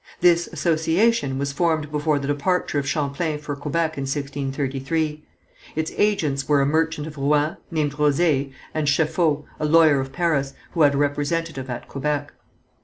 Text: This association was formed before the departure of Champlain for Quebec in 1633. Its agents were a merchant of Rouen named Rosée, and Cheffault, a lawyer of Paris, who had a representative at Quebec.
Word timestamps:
This 0.19 0.47
association 0.47 1.37
was 1.37 1.51
formed 1.51 1.91
before 1.91 2.17
the 2.17 2.25
departure 2.27 2.79
of 2.79 2.87
Champlain 2.89 3.37
for 3.37 3.55
Quebec 3.55 3.99
in 3.99 4.05
1633. 4.05 5.21
Its 5.75 5.91
agents 5.95 6.49
were 6.49 6.59
a 6.59 6.65
merchant 6.65 7.05
of 7.05 7.17
Rouen 7.17 7.57
named 7.69 7.93
Rosée, 7.93 8.51
and 8.73 8.87
Cheffault, 8.89 9.45
a 9.59 9.65
lawyer 9.67 9.99
of 9.99 10.11
Paris, 10.11 10.55
who 10.71 10.81
had 10.81 10.95
a 10.95 10.97
representative 10.97 11.69
at 11.69 11.87
Quebec. 11.87 12.31